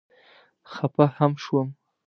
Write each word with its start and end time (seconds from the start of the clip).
خفه 0.73 1.05
هم 1.17 1.31
شوم. 1.43 1.67